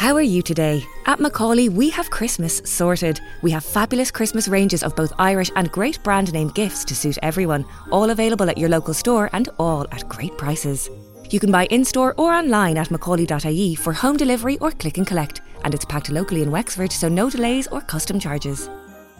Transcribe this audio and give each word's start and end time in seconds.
How 0.00 0.16
are 0.16 0.22
you 0.22 0.40
today? 0.40 0.82
At 1.04 1.20
Macaulay, 1.20 1.68
we 1.68 1.90
have 1.90 2.08
Christmas 2.08 2.62
sorted. 2.64 3.20
We 3.42 3.50
have 3.50 3.62
fabulous 3.62 4.10
Christmas 4.10 4.48
ranges 4.48 4.82
of 4.82 4.96
both 4.96 5.12
Irish 5.18 5.50
and 5.56 5.70
great 5.70 6.02
brand 6.02 6.32
name 6.32 6.48
gifts 6.48 6.86
to 6.86 6.96
suit 6.96 7.18
everyone, 7.22 7.66
all 7.90 8.08
available 8.08 8.48
at 8.48 8.56
your 8.56 8.70
local 8.70 8.94
store 8.94 9.28
and 9.34 9.50
all 9.58 9.86
at 9.92 10.08
great 10.08 10.38
prices. 10.38 10.88
You 11.28 11.38
can 11.38 11.52
buy 11.52 11.66
in 11.66 11.84
store 11.84 12.14
or 12.16 12.32
online 12.32 12.78
at 12.78 12.90
macaulay.ie 12.90 13.74
for 13.74 13.92
home 13.92 14.16
delivery 14.16 14.56
or 14.62 14.70
click 14.70 14.96
and 14.96 15.06
collect, 15.06 15.42
and 15.64 15.74
it's 15.74 15.84
packed 15.84 16.08
locally 16.08 16.40
in 16.40 16.50
Wexford, 16.50 16.92
so 16.92 17.10
no 17.10 17.28
delays 17.28 17.66
or 17.66 17.82
custom 17.82 18.18
charges. 18.18 18.70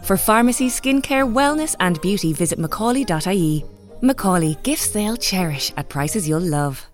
For 0.01 0.17
pharmacy, 0.17 0.67
skincare, 0.67 1.31
wellness, 1.31 1.75
and 1.79 2.01
beauty, 2.01 2.33
visit 2.33 2.57
macaulay.ie. 2.57 3.65
Macaulay, 4.01 4.57
gifts 4.63 4.89
they'll 4.89 5.15
cherish 5.15 5.71
at 5.77 5.89
prices 5.89 6.27
you'll 6.27 6.39
love. 6.39 6.90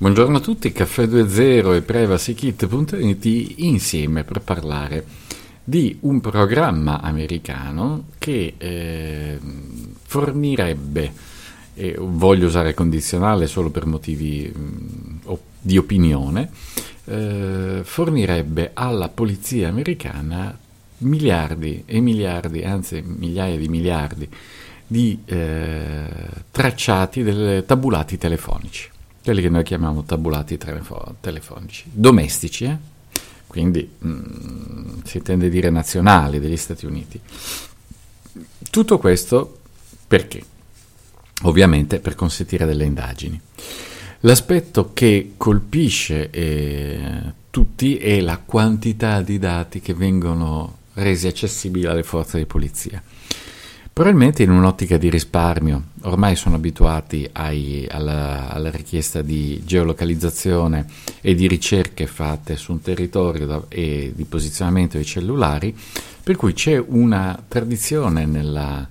Buongiorno 0.00 0.36
a 0.36 0.40
tutti, 0.40 0.70
Caffè 0.70 1.06
2.0 1.06 1.74
e 1.74 1.82
PrivacyKit.it 1.82 3.54
insieme 3.56 4.22
per 4.22 4.42
parlare 4.42 5.04
di 5.64 5.98
un 6.02 6.20
programma 6.20 7.00
americano 7.00 8.04
che 8.16 8.54
eh, 8.56 9.40
fornirebbe, 10.04 11.12
e 11.74 11.96
voglio 11.98 12.46
usare 12.46 12.74
condizionale 12.74 13.48
solo 13.48 13.70
per 13.70 13.86
motivi 13.86 14.48
mh, 14.54 15.36
di 15.60 15.76
opinione, 15.76 16.48
eh, 17.06 17.80
fornirebbe 17.82 18.70
alla 18.74 19.08
polizia 19.08 19.68
americana 19.68 20.56
miliardi 20.98 21.82
e 21.84 21.98
miliardi, 21.98 22.62
anzi 22.62 23.02
migliaia 23.04 23.56
di 23.56 23.68
miliardi 23.68 24.28
di 24.86 25.18
eh, 25.24 26.06
tracciati 26.52 27.24
dei 27.24 27.64
tabulati 27.66 28.16
telefonici 28.16 28.90
quelli 29.28 29.42
che 29.42 29.50
noi 29.50 29.62
chiamiamo 29.62 30.04
tabulati 30.04 30.56
telefo- 30.56 31.16
telefonici, 31.20 31.84
domestici, 31.92 32.64
eh? 32.64 32.78
quindi 33.46 33.86
mh, 33.98 34.08
mm, 34.08 34.98
si 35.04 35.18
intende 35.18 35.48
a 35.48 35.50
dire 35.50 35.68
nazionali 35.68 36.40
degli 36.40 36.56
Stati 36.56 36.86
Uniti. 36.86 37.20
Tutto 38.70 38.96
questo 38.96 39.58
perché? 40.06 40.42
Ovviamente 41.42 42.00
per 42.00 42.14
consentire 42.14 42.64
delle 42.64 42.86
indagini. 42.86 43.38
L'aspetto 44.20 44.92
che 44.94 45.34
colpisce 45.36 46.30
eh, 46.30 47.32
tutti 47.50 47.98
è 47.98 48.22
la 48.22 48.38
quantità 48.38 49.20
di 49.20 49.38
dati 49.38 49.80
che 49.80 49.92
vengono 49.92 50.78
resi 50.94 51.26
accessibili 51.26 51.84
alle 51.84 52.02
forze 52.02 52.38
di 52.38 52.46
polizia. 52.46 53.02
Probabilmente 53.98 54.44
in 54.44 54.52
un'ottica 54.52 54.96
di 54.96 55.10
risparmio, 55.10 55.86
ormai 56.02 56.36
sono 56.36 56.54
abituati 56.54 57.28
ai, 57.32 57.84
alla, 57.90 58.48
alla, 58.48 58.70
richiesta 58.70 59.22
di 59.22 59.60
geolocalizzazione 59.64 60.86
e 61.20 61.34
di 61.34 61.48
ricerche 61.48 62.06
fatte 62.06 62.54
su 62.54 62.70
un 62.70 62.80
territorio 62.80 63.44
da, 63.44 63.62
e 63.68 64.12
di 64.14 64.24
posizionamento 64.24 64.98
dei 64.98 65.04
cellulari, 65.04 65.76
per 66.22 66.36
cui 66.36 66.52
c'è 66.52 66.78
una 66.78 67.42
tradizione 67.48 68.24
nella, 68.24 68.86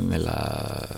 nella, 0.00 0.88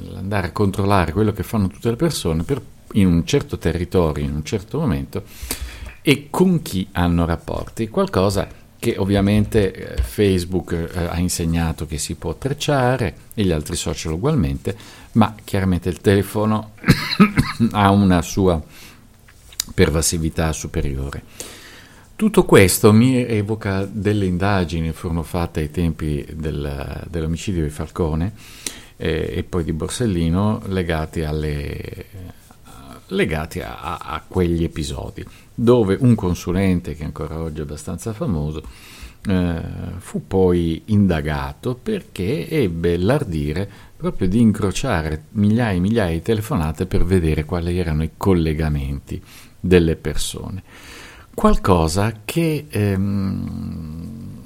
nell'andare 0.00 0.46
a 0.46 0.52
controllare 0.52 1.12
quello 1.12 1.32
che 1.32 1.42
fanno 1.42 1.66
tutte 1.66 1.90
le 1.90 1.96
persone 1.96 2.42
per, 2.42 2.58
in 2.92 3.06
un 3.06 3.26
certo 3.26 3.58
territorio, 3.58 4.24
in 4.24 4.32
un 4.32 4.44
certo 4.46 4.78
momento, 4.78 5.24
e 6.00 6.28
con 6.30 6.62
chi 6.62 6.88
hanno 6.92 7.26
rapporti, 7.26 7.90
qualcosa 7.90 8.48
che 8.84 8.96
ovviamente 8.98 9.72
eh, 9.72 10.02
Facebook 10.02 10.72
eh, 10.72 11.06
ha 11.06 11.18
insegnato 11.18 11.86
che 11.86 11.96
si 11.96 12.16
può 12.16 12.34
tracciare 12.34 13.14
e 13.32 13.42
gli 13.42 13.50
altri 13.50 13.76
social 13.76 14.12
ugualmente, 14.12 14.76
ma 15.12 15.34
chiaramente 15.42 15.88
il 15.88 16.02
telefono 16.02 16.72
ha 17.72 17.90
una 17.90 18.20
sua 18.20 18.62
pervasività 19.72 20.52
superiore. 20.52 21.22
Tutto 22.14 22.44
questo 22.44 22.92
mi 22.92 23.24
evoca 23.24 23.88
delle 23.90 24.26
indagini 24.26 24.88
che 24.88 24.92
furono 24.92 25.22
fatte 25.22 25.60
ai 25.60 25.70
tempi 25.70 26.22
del, 26.34 27.06
dell'omicidio 27.08 27.62
di 27.62 27.70
Falcone 27.70 28.32
eh, 28.98 29.32
e 29.34 29.44
poi 29.44 29.64
di 29.64 29.72
Borsellino 29.72 30.60
legati, 30.66 31.22
alle, 31.22 32.04
legati 33.08 33.60
a, 33.60 33.80
a, 33.80 33.96
a 33.98 34.22
quegli 34.26 34.64
episodi 34.64 35.24
dove 35.54 35.96
un 36.00 36.14
consulente, 36.14 36.94
che 36.94 37.04
ancora 37.04 37.40
oggi 37.40 37.60
è 37.60 37.62
abbastanza 37.62 38.12
famoso, 38.12 38.62
eh, 39.26 39.60
fu 39.98 40.26
poi 40.26 40.82
indagato 40.86 41.78
perché 41.80 42.48
ebbe 42.48 42.96
l'ardire 42.96 43.68
proprio 43.96 44.28
di 44.28 44.40
incrociare 44.40 45.24
migliaia 45.30 45.76
e 45.76 45.80
migliaia 45.80 46.12
di 46.12 46.22
telefonate 46.22 46.86
per 46.86 47.04
vedere 47.04 47.44
quali 47.44 47.78
erano 47.78 48.02
i 48.02 48.10
collegamenti 48.16 49.22
delle 49.58 49.96
persone. 49.96 50.62
Qualcosa 51.32 52.20
che, 52.24 52.66
ehm, 52.68 54.42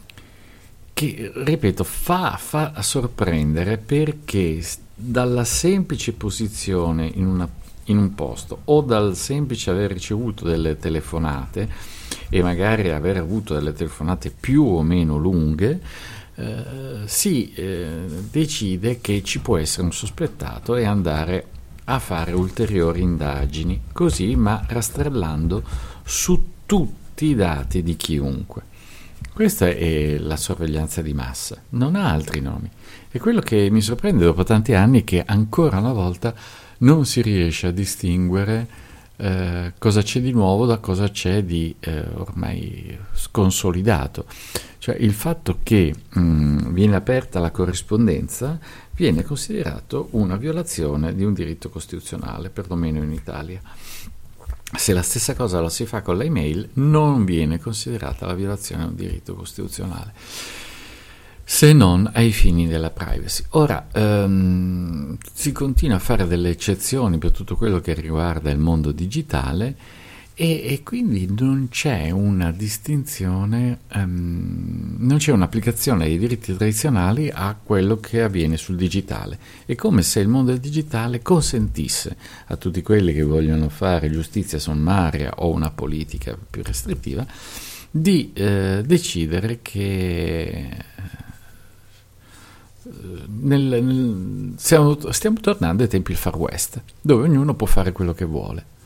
che 0.93 1.33
ripeto, 1.35 1.85
fa, 1.85 2.37
fa 2.39 2.81
sorprendere 2.81 3.79
perché 3.79 4.63
dalla 4.95 5.45
semplice 5.45 6.13
posizione 6.13 7.11
in 7.13 7.27
una 7.27 7.49
in 7.89 7.99
un 7.99 8.15
posto 8.15 8.63
o 8.65 8.81
dal 8.81 9.17
semplice 9.17 9.71
aver 9.71 9.93
ricevuto 9.93 10.45
delle 10.45 10.77
telefonate 10.77 11.69
e 12.29 12.43
magari 12.43 12.91
aver 12.91 13.19
avuto 13.19 13.55
delle 13.55 13.73
telefonate 13.73 14.31
più 14.31 14.65
o 14.65 14.83
meno 14.83 15.17
lunghe, 15.17 15.81
eh, 16.35 16.65
si 17.07 17.53
eh, 17.55 18.05
decide 18.31 19.01
che 19.01 19.23
ci 19.23 19.41
può 19.41 19.57
essere 19.57 19.83
un 19.83 19.93
sospettato 19.93 20.77
e 20.77 20.85
andare 20.85 21.47
a 21.85 21.99
fare 21.99 22.33
ulteriori 22.33 23.01
indagini, 23.01 23.81
così 23.93 24.37
ma 24.37 24.63
rastrellando 24.69 25.63
su 26.05 26.51
tutti 26.67 27.27
i 27.27 27.35
dati 27.35 27.83
di 27.83 27.97
chiunque. 27.97 28.63
Questa 29.33 29.69
è 29.69 30.19
la 30.19 30.37
sorveglianza 30.37 31.01
di 31.01 31.15
massa, 31.15 31.63
non 31.71 31.95
ha 31.95 32.11
altri 32.11 32.41
nomi. 32.41 32.69
E 33.11 33.19
quello 33.19 33.41
che 33.41 33.71
mi 33.71 33.81
sorprende 33.81 34.25
dopo 34.25 34.45
tanti 34.45 34.75
anni 34.75 35.01
è 35.01 35.05
che 35.05 35.23
ancora 35.25 35.79
una 35.79 35.93
volta 35.93 36.35
non 36.79 37.05
si 37.07 37.23
riesce 37.23 37.69
a 37.69 37.71
distinguere 37.71 38.87
eh, 39.21 39.73
cosa 39.79 40.01
c'è 40.03 40.21
di 40.21 40.31
nuovo 40.31 40.65
da 40.65 40.79
cosa 40.79 41.09
c'è 41.09 41.43
di 41.43 41.75
eh, 41.81 42.05
ormai 42.15 42.97
sconsolidato. 43.13 44.27
Cioè 44.79 44.97
il 44.97 45.13
fatto 45.13 45.59
che 45.63 45.93
mh, 46.09 46.21
mm, 46.21 46.73
viene 46.73 46.95
aperta 46.97 47.41
la 47.41 47.51
corrispondenza 47.51 48.59
viene 48.93 49.25
considerato 49.25 50.09
una 50.13 50.37
violazione 50.37 51.15
di 51.15 51.25
un 51.25 51.33
diritto 51.33 51.69
costituzionale, 51.69 52.51
perlomeno 52.51 53.03
in 53.03 53.13
Italia. 53.13 53.61
Se 54.77 54.93
la 54.93 55.03
stessa 55.03 55.35
cosa 55.35 55.61
la 55.61 55.71
si 55.71 55.87
fa 55.87 56.03
con 56.03 56.17
l'email, 56.17 56.69
non 56.75 57.25
viene 57.25 57.59
considerata 57.59 58.27
la 58.27 58.35
violazione 58.35 58.85
di 58.85 58.91
un 58.91 58.97
diritto 58.97 59.35
costituzionale 59.35 60.13
se 61.51 61.73
non 61.73 62.09
ai 62.13 62.31
fini 62.31 62.67
della 62.67 62.91
privacy. 62.91 63.43
Ora, 63.53 63.89
ehm, 63.91 65.17
si 65.33 65.51
continua 65.51 65.97
a 65.97 65.99
fare 65.99 66.27
delle 66.27 66.51
eccezioni 66.51 67.17
per 67.17 67.31
tutto 67.31 67.57
quello 67.57 67.81
che 67.81 67.95
riguarda 67.95 68.51
il 68.51 68.59
mondo 68.59 68.93
digitale 68.93 69.75
e, 70.35 70.63
e 70.63 70.83
quindi 70.83 71.27
non 71.35 71.69
c'è 71.71 72.11
una 72.11 72.53
distinzione, 72.53 73.79
ehm, 73.95 74.97
non 74.99 75.17
c'è 75.17 75.33
un'applicazione 75.33 76.05
dei 76.05 76.19
diritti 76.19 76.55
tradizionali 76.55 77.31
a 77.33 77.57
quello 77.61 77.97
che 77.97 78.23
avviene 78.23 78.59
sul 78.59 78.77
digitale. 78.77 79.39
È 79.65 79.75
come 79.75 80.03
se 80.03 80.21
il 80.21 80.29
mondo 80.29 80.55
digitale 80.55 81.23
consentisse 81.23 82.15
a 82.49 82.57
tutti 82.57 82.83
quelli 82.83 83.15
che 83.15 83.23
vogliono 83.23 83.71
fare 83.71 84.11
giustizia 84.11 84.59
sommaria 84.59 85.33
o 85.37 85.51
una 85.51 85.71
politica 85.71 86.37
più 86.49 86.63
restrittiva 86.63 87.27
di 87.91 88.33
eh, 88.35 88.83
decidere 88.85 89.61
che 89.63 90.69
nel, 92.83 93.83
nel, 93.83 94.53
stiamo, 94.57 94.97
stiamo 95.11 95.41
tornando 95.41 95.83
ai 95.83 95.89
tempi 95.89 96.13
del 96.13 96.21
Far 96.21 96.37
West, 96.37 96.83
dove 97.01 97.25
ognuno 97.25 97.55
può 97.55 97.67
fare 97.67 97.93
quello 97.93 98.15
che 98.15 98.25
vuole. 98.25 98.77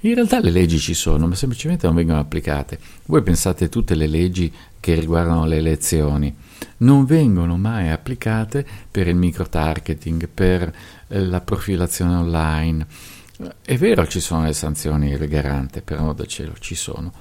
In 0.00 0.14
realtà 0.14 0.40
le 0.40 0.50
leggi 0.50 0.78
ci 0.78 0.94
sono, 0.94 1.26
ma 1.26 1.34
semplicemente 1.34 1.86
non 1.86 1.96
vengono 1.96 2.18
applicate. 2.18 2.78
Voi 3.06 3.22
pensate 3.22 3.68
tutte 3.68 3.94
le 3.94 4.06
leggi 4.06 4.52
che 4.80 4.94
riguardano 4.94 5.44
le 5.44 5.56
elezioni, 5.56 6.34
non 6.78 7.04
vengono 7.04 7.56
mai 7.56 7.90
applicate 7.90 8.66
per 8.90 9.08
il 9.08 9.16
micro-targeting, 9.16 10.28
per 10.32 10.74
eh, 11.08 11.24
la 11.24 11.40
profilazione 11.40 12.14
online. 12.14 12.86
È 13.60 13.76
vero 13.76 14.06
ci 14.06 14.20
sono 14.20 14.44
le 14.44 14.54
sanzioni, 14.54 15.10
il 15.10 15.28
garante, 15.28 15.82
per 15.82 15.98
amor 15.98 16.14
del 16.14 16.26
cielo 16.26 16.54
ci 16.58 16.74
sono, 16.74 17.12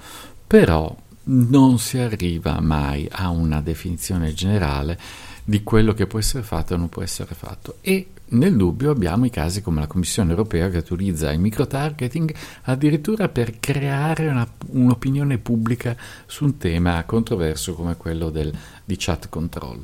però 0.47 0.95
non 1.27 1.79
si 1.79 1.97
arriva 1.97 2.61
mai 2.61 3.07
a 3.11 3.29
una 3.29 3.59
definizione 3.61 4.33
generale 4.33 4.97
di 5.45 5.63
quello 5.63 5.93
che 5.93 6.07
può 6.07 6.19
essere 6.19 6.43
fatto 6.43 6.73
e 6.73 6.77
non 6.77 6.89
può 6.89 7.01
essere 7.01 7.33
fatto. 7.35 7.77
E 7.81 8.07
nel 8.27 8.57
dubbio 8.57 8.91
abbiamo 8.91 9.25
i 9.25 9.29
casi 9.29 9.61
come 9.61 9.79
la 9.79 9.87
Commissione 9.87 10.31
europea 10.31 10.69
che 10.69 10.79
utilizza 10.79 11.31
il 11.31 11.39
microtargeting 11.39 12.33
addirittura 12.63 13.29
per 13.29 13.59
creare 13.59 14.27
una, 14.27 14.45
un'opinione 14.71 15.37
pubblica 15.37 15.95
su 16.25 16.43
un 16.43 16.57
tema 16.57 17.03
controverso 17.05 17.75
come 17.75 17.95
quello 17.95 18.29
del, 18.29 18.51
di 18.83 18.95
chat 18.97 19.29
control. 19.29 19.81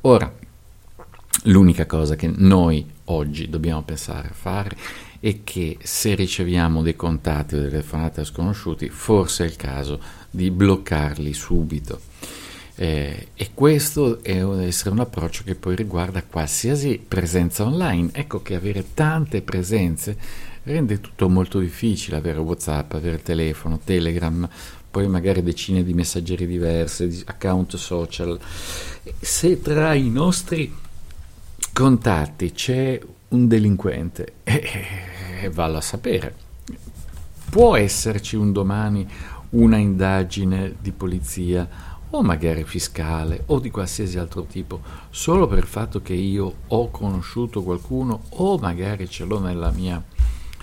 Ora, 0.00 0.32
L'unica 1.44 1.86
cosa 1.86 2.16
che 2.16 2.28
noi 2.34 2.84
oggi 3.04 3.48
dobbiamo 3.48 3.82
pensare 3.82 4.28
a 4.28 4.34
fare 4.34 4.76
è 5.20 5.44
che 5.44 5.78
se 5.80 6.14
riceviamo 6.14 6.82
dei 6.82 6.96
contatti 6.96 7.54
o 7.54 7.58
delle 7.58 7.70
telefonate 7.70 8.22
a 8.22 8.24
sconosciuti, 8.24 8.88
forse 8.88 9.44
è 9.44 9.46
il 9.46 9.54
caso 9.54 10.00
di 10.30 10.50
bloccarli 10.50 11.32
subito. 11.32 12.00
Eh, 12.80 13.30
e 13.34 13.50
questo 13.54 14.22
è, 14.22 14.34
deve 14.34 14.66
essere 14.66 14.90
un 14.90 15.00
approccio 15.00 15.42
che 15.42 15.56
poi 15.56 15.74
riguarda 15.74 16.22
qualsiasi 16.22 17.02
presenza 17.06 17.64
online. 17.64 18.10
Ecco 18.12 18.40
che 18.40 18.54
avere 18.54 18.94
tante 18.94 19.42
presenze 19.42 20.16
rende 20.62 21.00
tutto 21.00 21.28
molto 21.28 21.58
difficile, 21.58 22.18
avere 22.18 22.38
WhatsApp, 22.38 22.92
avere 22.92 23.20
telefono, 23.20 23.80
Telegram, 23.82 24.48
poi 24.88 25.08
magari 25.08 25.42
decine 25.42 25.82
di 25.82 25.92
messaggeri 25.92 26.46
diversi, 26.46 27.24
account 27.26 27.74
social. 27.74 28.38
Se 29.18 29.60
tra 29.60 29.94
i 29.94 30.08
nostri 30.08 30.72
contatti 31.72 32.52
c'è 32.52 33.00
un 33.30 33.48
delinquente, 33.48 34.34
eh, 34.44 34.62
eh, 35.42 35.50
vallo 35.50 35.78
a 35.78 35.82
sapere. 35.82 36.32
Può 37.50 37.74
esserci 37.74 38.36
un 38.36 38.52
domani 38.52 39.08
una 39.50 39.78
indagine 39.78 40.74
di 40.78 40.92
polizia 40.92 41.87
o 42.10 42.22
magari 42.22 42.64
fiscale 42.64 43.42
o 43.46 43.58
di 43.58 43.70
qualsiasi 43.70 44.18
altro 44.18 44.44
tipo, 44.44 44.80
solo 45.10 45.46
per 45.46 45.58
il 45.58 45.64
fatto 45.64 46.00
che 46.00 46.14
io 46.14 46.54
ho 46.66 46.90
conosciuto 46.90 47.62
qualcuno 47.62 48.22
o 48.30 48.58
magari 48.58 49.08
ce 49.08 49.24
l'ho 49.24 49.40
nella 49.40 49.70
mia 49.70 50.02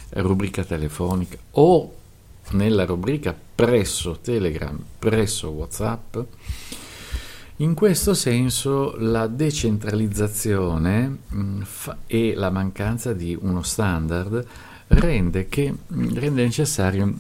rubrica 0.09 0.63
telefonica 0.63 1.37
o 1.51 1.93
nella 2.51 2.85
rubrica 2.85 3.35
presso 3.55 4.19
Telegram, 4.21 4.77
presso 4.99 5.49
WhatsApp. 5.49 6.17
In 7.59 7.73
questo 7.73 8.13
senso 8.13 8.95
la 8.97 9.27
decentralizzazione 9.27 11.17
mm, 11.33 11.61
e 12.05 12.33
la 12.35 12.49
mancanza 12.49 13.13
di 13.13 13.37
uno 13.39 13.61
standard 13.61 14.45
rende, 14.87 15.47
che, 15.47 15.73
mm, 15.73 16.15
rende 16.15 16.43
necessario 16.43 17.13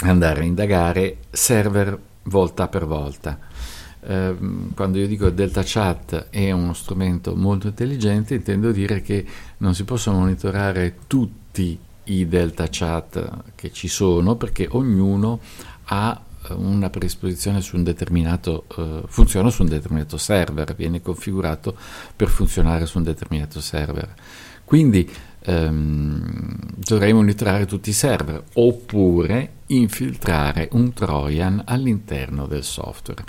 andare 0.00 0.40
a 0.40 0.44
indagare 0.44 1.18
server 1.30 1.98
volta 2.24 2.68
per 2.68 2.86
volta. 2.86 3.38
Eh, 4.04 4.34
quando 4.74 4.98
io 4.98 5.06
dico 5.06 5.30
Delta 5.30 5.62
Chat 5.64 6.26
è 6.30 6.50
uno 6.50 6.72
strumento 6.72 7.36
molto 7.36 7.68
intelligente, 7.68 8.34
intendo 8.34 8.72
dire 8.72 9.00
che 9.00 9.24
non 9.58 9.74
si 9.74 9.84
possono 9.84 10.18
monitorare 10.18 10.96
tutti 11.06 11.78
i 12.04 12.26
Delta 12.26 12.66
Chat 12.68 13.54
che 13.54 13.72
ci 13.72 13.88
sono 13.88 14.34
perché 14.34 14.66
ognuno 14.70 15.40
ha 15.84 16.20
una 16.50 16.90
predisposizione 16.90 17.60
su 17.60 17.76
un 17.76 17.84
determinato, 17.84 18.64
uh, 18.76 19.06
funziona 19.06 19.50
su 19.50 19.62
un 19.62 19.68
determinato 19.68 20.16
server, 20.16 20.74
viene 20.74 21.00
configurato 21.00 21.76
per 22.16 22.28
funzionare 22.28 22.86
su 22.86 22.98
un 22.98 23.04
determinato 23.04 23.60
server. 23.60 24.12
Quindi 24.64 25.08
um, 25.46 26.58
dovrei 26.76 27.12
monitorare 27.12 27.66
tutti 27.66 27.90
i 27.90 27.94
server 27.94 28.42
oppure 28.54 29.50
infiltrare 29.66 30.68
un 30.72 30.92
Trojan 30.92 31.62
all'interno 31.64 32.46
del 32.46 32.64
software, 32.64 33.24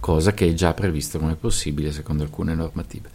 cosa 0.00 0.32
che 0.32 0.48
è 0.48 0.54
già 0.54 0.74
prevista 0.74 1.18
come 1.18 1.36
possibile 1.36 1.92
secondo 1.92 2.22
alcune 2.22 2.54
normative. 2.54 3.08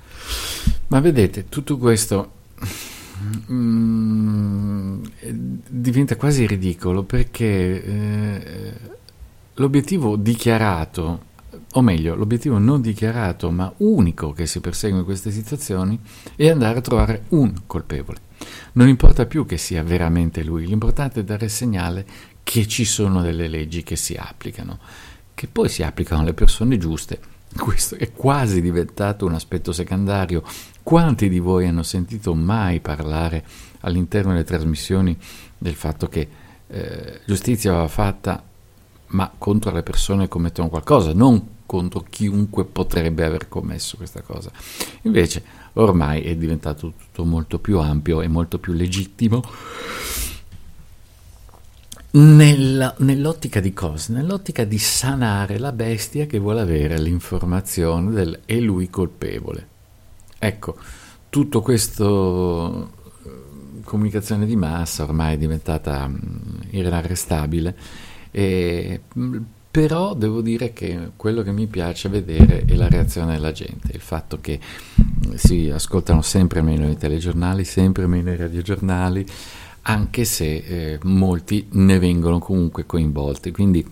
Ma 0.88 1.00
vedete, 1.00 1.50
tutto 1.50 1.78
questo 1.78 2.32
mm, 3.52 5.04
diventa 5.68 6.16
quasi 6.16 6.46
ridicolo 6.48 7.04
perché 7.04 7.84
eh, 7.84 9.00
L'obiettivo 9.56 10.16
dichiarato, 10.16 11.26
o 11.74 11.82
meglio, 11.82 12.16
l'obiettivo 12.16 12.58
non 12.58 12.80
dichiarato 12.82 13.52
ma 13.52 13.72
unico 13.78 14.32
che 14.32 14.48
si 14.48 14.62
persegue 14.62 15.00
in 15.00 15.06
queste 15.06 15.30
situazioni 15.30 16.00
è 16.36 16.50
andare 16.50 16.80
a 16.80 16.82
trovare 16.82 17.26
un 17.30 17.54
colpevole. 17.68 18.30
Non 18.74 18.88
importa 18.88 19.26
più 19.26 19.46
che 19.46 19.58
sia 19.58 19.84
veramente 19.84 20.44
lui, 20.44 20.66
l'importante 20.66 21.22
è 21.22 21.24
dare 21.24 21.46
il 21.46 21.52
segnale 21.52 22.06
che 22.44 22.68
ci 22.68 22.86
sono 22.86 23.22
delle 23.22 23.48
leggi 23.48 23.84
che 23.84 23.96
si 23.96 24.16
applicano, 24.16 24.80
che 25.34 25.48
poi 25.48 25.70
si 25.70 25.84
applicano 25.84 26.22
alle 26.22 26.34
persone 26.34 26.78
giuste. 26.78 27.20
Questo 27.58 27.96
è 27.96 28.12
quasi 28.12 28.62
diventato 28.62 29.26
un 29.26 29.34
aspetto 29.34 29.72
secondario. 29.72 30.44
Quanti 30.84 31.30
di 31.30 31.40
voi 31.40 31.68
hanno 31.68 31.84
sentito 31.84 32.34
mai 32.34 32.80
parlare 32.80 33.46
all'interno 33.82 34.32
delle 34.32 34.44
trasmissioni 34.44 35.18
del 35.58 35.76
fatto 35.76 36.08
che 36.08 36.28
eh, 36.68 37.20
giustizia 37.26 37.74
va 37.74 37.88
fatta 37.88 38.44
ma 39.08 39.32
contro 39.38 39.72
le 39.72 39.84
persone 39.84 40.24
che 40.24 40.30
commettono 40.30 40.70
qualcosa, 40.70 41.14
non 41.14 41.46
contro 41.72 42.06
chiunque 42.10 42.66
potrebbe 42.66 43.24
aver 43.24 43.48
commesso 43.48 43.96
questa 43.96 44.22
cosa. 44.22 44.52
Invece 45.04 45.42
ormai 45.76 46.22
è 46.22 46.36
diventato 46.36 46.92
tutto 46.98 47.24
molto 47.24 47.60
più 47.60 47.80
ampio 47.80 48.22
e 48.22 48.28
molto 48.28 48.60
più 48.60 48.74
legittimo. 48.74 49.42
Nella, 52.12 52.94
nell'ottica 52.98 53.62
di 53.62 53.72
cosa? 53.72 54.12
Nell'ottica 54.12 54.66
di 54.66 54.78
sanare 54.78 55.60
la 55.60 55.72
bestia 55.72 56.26
che 56.26 56.40
vuole 56.40 56.60
avere 56.60 57.00
l'informazione 57.00 58.12
del 58.12 58.42
è 58.44 58.60
lui 58.60 58.90
colpevole. 58.90 59.68
Ecco, 60.40 60.76
tutto 61.30 61.62
questo 61.62 62.92
eh, 63.24 63.82
comunicazione 63.86 64.46
di 64.46 64.58
massa 64.58 65.04
ormai 65.04 65.36
è 65.36 65.38
diventata 65.38 66.06
mm, 66.06 66.18
inarrestabile 66.72 67.78
e, 68.30 69.02
però 69.72 70.14
devo 70.14 70.42
dire 70.42 70.74
che 70.74 71.12
quello 71.16 71.44
che 71.44 71.54
mi 71.54 71.66
piace 71.68 72.10
vedere 72.10 72.66
è 72.66 72.76
la 72.76 72.90
reazione 72.90 73.32
della 73.32 73.54
gente, 73.54 73.94
il 73.94 74.02
fatto 74.02 74.40
che 74.42 74.60
si 75.36 75.70
ascoltano 75.70 76.22
sempre 76.22 76.62
meno 76.62 76.90
i 76.90 76.98
telegiornali, 76.98 77.64
sempre 77.64 78.06
meno 78.06 78.34
i 78.34 78.36
radiogiornali, 78.36 79.26
anche 79.84 80.26
se 80.26 80.56
eh, 80.56 81.00
molti 81.04 81.68
ne 81.72 82.00
vengono 82.00 82.40
comunque 82.40 82.86
coinvolti. 82.86 83.52
Quindi 83.52 83.86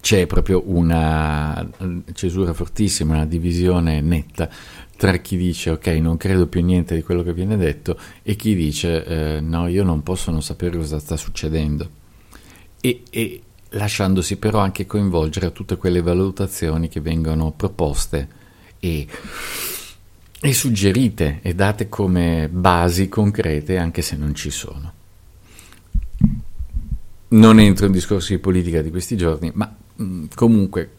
c'è 0.00 0.26
proprio 0.26 0.64
una 0.66 1.70
cesura 2.12 2.52
fortissima, 2.52 3.14
una 3.14 3.26
divisione 3.26 4.00
netta 4.00 4.50
tra 4.96 5.14
chi 5.18 5.36
dice 5.36 5.70
ok 5.70 5.86
non 5.88 6.16
credo 6.16 6.46
più 6.46 6.64
niente 6.64 6.94
di 6.94 7.02
quello 7.02 7.22
che 7.22 7.34
viene 7.34 7.58
detto 7.58 7.98
e 8.22 8.34
chi 8.34 8.54
dice 8.54 9.04
eh, 9.04 9.40
no 9.40 9.66
io 9.68 9.84
non 9.84 10.02
posso 10.02 10.30
non 10.30 10.42
sapere 10.42 10.78
cosa 10.78 10.98
sta 10.98 11.18
succedendo 11.18 11.90
e, 12.80 13.02
e 13.10 13.42
lasciandosi 13.70 14.36
però 14.36 14.60
anche 14.60 14.86
coinvolgere 14.86 15.46
a 15.46 15.50
tutte 15.50 15.76
quelle 15.76 16.02
valutazioni 16.02 16.88
che 16.88 17.00
vengono 17.00 17.52
proposte 17.52 18.28
e, 18.78 19.06
e 20.40 20.52
suggerite 20.52 21.40
e 21.42 21.54
date 21.54 21.88
come 21.88 22.48
basi 22.50 23.08
concrete 23.08 23.78
anche 23.78 24.02
se 24.02 24.16
non 24.16 24.34
ci 24.34 24.50
sono. 24.50 24.92
Non 27.28 27.58
entro 27.58 27.86
in 27.86 27.92
discorsi 27.92 28.34
di 28.34 28.38
politica 28.38 28.82
di 28.82 28.90
questi 28.90 29.16
giorni, 29.16 29.50
ma 29.54 29.74
mh, 29.96 30.04
mm, 30.04 30.24
comunque 30.34 30.90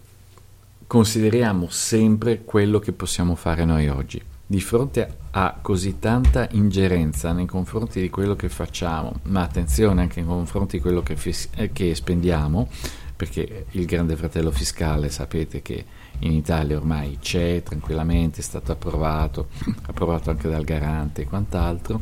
consideriamo 0.85 1.67
sempre 1.69 2.43
quello 2.43 2.79
che 2.79 2.91
possiamo 2.91 3.35
fare 3.35 3.65
noi 3.65 3.87
oggi. 3.87 4.21
Di 4.49 4.61
fronte 4.61 5.17
a 5.31 5.59
così 5.61 5.99
tanta 5.99 6.47
ingerenza 6.51 7.33
nei 7.33 7.45
confronti 7.45 7.99
di 7.99 8.09
quello 8.09 8.33
che 8.37 8.47
facciamo, 8.47 9.19
ma 9.23 9.41
attenzione 9.41 9.99
anche 9.99 10.21
nei 10.21 10.29
confronti 10.29 10.77
di 10.77 10.81
quello 10.81 11.03
che, 11.03 11.17
fis- 11.17 11.49
eh, 11.53 11.73
che 11.73 11.93
spendiamo, 11.93 12.69
perché 13.13 13.65
il 13.71 13.85
grande 13.85 14.15
fratello 14.15 14.51
fiscale 14.51 15.09
sapete 15.09 15.61
che 15.61 15.83
in 16.19 16.31
Italia 16.31 16.77
ormai 16.77 17.17
c'è 17.19 17.61
tranquillamente, 17.61 18.39
è 18.39 18.43
stato 18.43 18.71
approvato, 18.71 19.49
approvato 19.85 20.29
anche 20.29 20.47
dal 20.47 20.63
garante 20.63 21.23
e 21.23 21.25
quant'altro, 21.25 21.99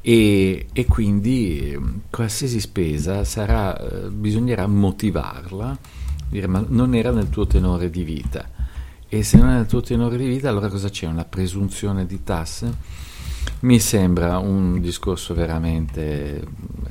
e, 0.00 0.68
e 0.72 0.86
quindi 0.86 1.72
ehm, 1.72 2.02
qualsiasi 2.08 2.60
spesa 2.60 3.24
sarà, 3.24 3.76
eh, 3.76 4.10
bisognerà 4.10 4.68
motivarla, 4.68 5.76
dire 6.28 6.46
ma 6.46 6.64
non 6.68 6.94
era 6.94 7.10
nel 7.10 7.30
tuo 7.30 7.48
tenore 7.48 7.90
di 7.90 8.04
vita 8.04 8.59
e 9.12 9.24
se 9.24 9.38
non 9.38 9.50
è 9.50 9.58
il 9.58 9.66
tuo 9.66 9.80
tenore 9.80 10.16
di 10.16 10.28
vita, 10.28 10.48
allora 10.48 10.68
cosa 10.68 10.88
c'è? 10.88 11.04
Una 11.06 11.24
presunzione 11.24 12.06
di 12.06 12.22
tasse? 12.22 12.72
Mi 13.62 13.80
sembra 13.80 14.38
un 14.38 14.80
discorso 14.80 15.34
veramente 15.34 16.46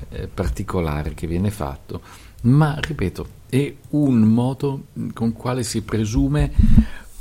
eh, 0.09 0.27
particolare 0.27 1.13
che 1.13 1.27
viene 1.27 1.49
fatto, 1.49 2.01
ma 2.41 2.77
ripeto, 2.77 3.27
è 3.47 3.73
un 3.91 4.19
modo 4.19 4.87
con 5.13 5.31
quale 5.31 5.63
si 5.63 5.81
presume 5.81 6.51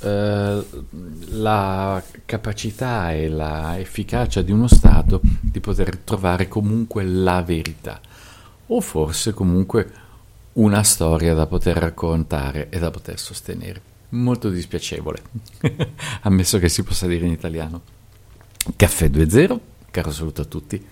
eh, 0.01 0.65
la 1.29 2.03
capacità 2.25 3.13
e 3.13 3.29
la 3.29 3.79
efficacia 3.79 4.43
di 4.43 4.51
uno 4.51 4.67
Stato 4.67 5.21
di 5.41 5.61
poter 5.61 5.99
trovare 5.99 6.49
comunque 6.49 7.05
la 7.05 7.41
verità, 7.43 8.01
o 8.67 8.81
forse 8.81 9.33
comunque 9.33 9.93
una 10.55 10.83
storia 10.83 11.35
da 11.35 11.47
poter 11.47 11.77
raccontare 11.77 12.69
e 12.69 12.81
da 12.81 12.91
poter 12.91 13.21
sostenere 13.21 13.89
molto 14.11 14.51
dispiacevole, 14.51 15.23
ammesso 16.23 16.59
che 16.59 16.69
si 16.69 16.83
possa 16.83 17.07
dire 17.07 17.27
in 17.27 17.33
italiano. 17.33 17.83
Caffè 18.77 19.09
2.0, 19.09 19.59
caro 19.91 20.11
saluto 20.11 20.43
a 20.43 20.47
tutti, 20.47 20.85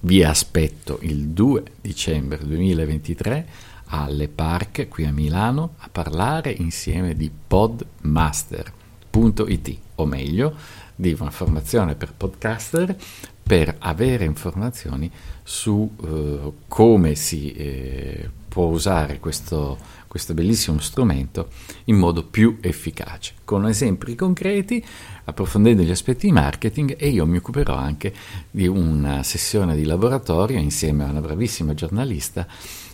vi 0.00 0.22
aspetto 0.22 0.98
il 1.02 1.28
2 1.28 1.62
dicembre 1.80 2.46
2023 2.46 3.46
alle 3.86 4.28
Park 4.28 4.88
qui 4.88 5.04
a 5.04 5.12
Milano 5.12 5.74
a 5.78 5.88
parlare 5.90 6.50
insieme 6.50 7.14
di 7.14 7.30
podmaster.it, 7.30 9.78
o 9.96 10.06
meglio, 10.06 10.54
di 10.94 11.14
una 11.18 11.30
formazione 11.30 11.94
per 11.94 12.14
podcaster 12.14 12.96
per 13.42 13.76
avere 13.78 14.24
informazioni 14.24 15.10
su 15.42 15.94
eh, 16.02 16.52
come 16.66 17.14
si 17.14 17.52
eh, 17.52 18.30
può 18.56 18.68
usare 18.68 19.20
questo, 19.20 19.76
questo 20.08 20.32
bellissimo 20.32 20.78
strumento 20.78 21.50
in 21.84 21.96
modo 21.96 22.24
più 22.24 22.56
efficace, 22.62 23.34
con 23.44 23.66
esempi 23.66 24.14
concreti, 24.14 24.82
approfondendo 25.24 25.82
gli 25.82 25.90
aspetti 25.90 26.24
di 26.24 26.32
marketing 26.32 26.96
e 26.98 27.08
io 27.08 27.26
mi 27.26 27.36
occuperò 27.36 27.74
anche 27.74 28.14
di 28.50 28.66
una 28.66 29.22
sessione 29.22 29.76
di 29.76 29.84
laboratorio 29.84 30.58
insieme 30.58 31.04
a 31.04 31.10
una 31.10 31.20
bravissima 31.20 31.74
giornalista 31.74 32.46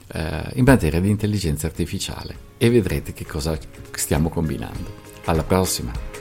eh, 0.08 0.50
in 0.54 0.64
materia 0.64 1.00
di 1.00 1.10
intelligenza 1.10 1.68
artificiale 1.68 2.34
e 2.58 2.68
vedrete 2.68 3.12
che 3.12 3.24
cosa 3.24 3.56
stiamo 3.92 4.30
combinando. 4.30 5.10
Alla 5.26 5.44
prossima! 5.44 6.11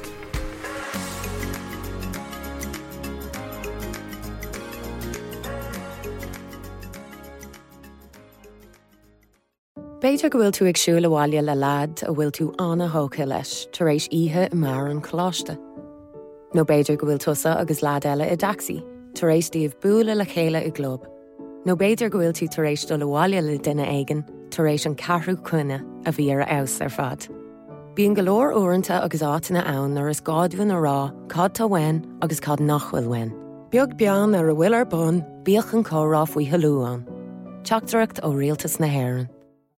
Béidir 10.11 10.29
go 10.29 10.39
bhfuil 10.39 10.51
tú 10.51 10.65
agsúla 10.67 11.07
bháile 11.07 11.41
le 11.41 11.53
lad 11.55 12.01
a 12.03 12.11
bhfuil 12.11 12.31
tú 12.35 12.45
anna 12.59 12.89
hóca 12.91 13.25
leis 13.25 13.51
tar 13.71 13.87
éis 13.87 14.09
ihe 14.11 14.49
i 14.51 14.55
mar 14.55 14.89
an 14.89 14.99
choláiste. 15.01 15.55
nó 16.53 16.65
béidir 16.67 16.97
go 16.97 17.07
bhfuil 17.07 17.21
tusa 17.23 17.53
agus 17.61 17.79
lád 17.79 18.03
eile 18.03 18.27
i 18.27 18.35
daxi, 18.35 18.83
tar 19.15 19.29
éis 19.29 19.47
tíobh 19.53 19.77
buúla 19.79 20.17
le 20.17 20.25
chéile 20.25 20.67
i 20.67 20.69
glob. 20.69 21.07
nó 21.65 21.77
béidir 21.77 22.09
gohfuil 22.09 22.35
tú 22.35 22.49
tar 22.51 22.65
éis 22.65 22.85
do 22.85 22.97
leháile 22.97 23.41
le 23.41 23.57
duine 23.57 23.87
aigen 23.87 24.27
tar 24.51 24.65
éis 24.65 24.85
an 24.85 24.97
carú 24.97 25.37
chuine 25.47 25.79
a 26.05 26.11
bhí 26.11 26.29
ar 26.35 26.43
aus 26.59 26.81
ar 26.81 26.89
fad. 26.89 27.29
Bíon 27.95 28.13
golóir 28.13 28.51
uanta 28.51 29.01
agus 29.05 29.21
átainna 29.21 29.65
ann 29.65 29.97
ar 29.97 30.09
is 30.09 30.19
gáidhann 30.19 30.75
ará 30.75 31.13
cad 31.29 31.55
tá 31.55 31.69
bhain 31.69 32.03
agus 32.21 32.41
cad 32.41 32.59
nachhfuil 32.59 33.07
wein. 33.07 33.31
Beag 33.71 33.95
bean 33.95 34.35
ar 34.35 34.49
a 34.49 34.53
bhfuil 34.53 34.75
ar 34.75 34.85
bun 34.85 35.23
bíoch 35.43 35.73
an 35.73 35.85
córá 35.85 36.27
faoi 36.27 36.49
heúán. 36.51 37.07
Teachtarachtt 37.63 38.19
ó 38.19 38.35
rialtas 38.35 38.77
na 38.77 38.87
haan. 38.87 39.29